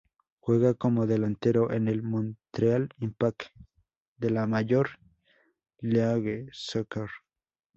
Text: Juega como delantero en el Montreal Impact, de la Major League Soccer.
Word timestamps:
Juega 0.39 0.73
como 0.73 1.05
delantero 1.05 1.71
en 1.71 1.87
el 1.87 2.01
Montreal 2.01 2.89
Impact, 2.97 3.43
de 4.17 4.31
la 4.31 4.47
Major 4.47 4.89
League 5.77 6.47
Soccer. 6.53 7.07